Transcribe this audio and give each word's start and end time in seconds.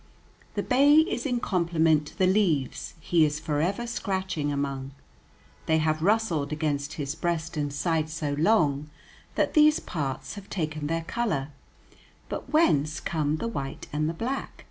The 0.55 0.63
bay 0.63 0.95
is 0.95 1.27
in 1.27 1.39
compliment 1.39 2.07
to 2.07 2.17
the 2.17 2.25
leaves 2.25 2.95
he 2.99 3.23
is 3.23 3.39
forever 3.39 3.85
scratching 3.85 4.51
among, 4.51 4.93
they 5.67 5.77
have 5.77 6.01
rustled 6.01 6.51
against 6.51 6.93
his 6.93 7.13
breast 7.13 7.55
and 7.55 7.71
sides 7.71 8.11
so 8.11 8.33
long 8.39 8.89
that 9.35 9.53
these 9.53 9.79
parts 9.79 10.33
have 10.33 10.49
taken 10.49 10.87
their 10.87 11.03
color; 11.03 11.49
but 12.29 12.51
whence 12.51 12.99
come 12.99 13.35
the 13.37 13.47
white 13.47 13.85
and 13.93 14.09
the 14.09 14.15
black? 14.15 14.49